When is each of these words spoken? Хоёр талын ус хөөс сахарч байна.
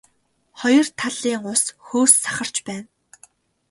Хоёр 0.59 0.87
талын 0.99 1.41
ус 1.53 1.63
хөөс 1.85 2.11
сахарч 2.23 2.55
байна. 2.67 2.87